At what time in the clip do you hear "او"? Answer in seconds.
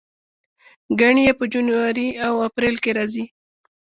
2.25-2.33